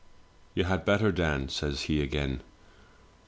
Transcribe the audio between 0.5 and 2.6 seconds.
"'You had better, Dan,' says he again.